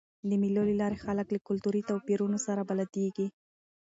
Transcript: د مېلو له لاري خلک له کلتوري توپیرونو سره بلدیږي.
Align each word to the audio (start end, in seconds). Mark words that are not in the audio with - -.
د 0.29 0.31
مېلو 0.41 0.63
له 0.69 0.75
لاري 0.81 0.97
خلک 1.05 1.27
له 1.35 1.39
کلتوري 1.47 1.81
توپیرونو 1.89 2.37
سره 2.47 2.61
بلدیږي. 2.69 3.27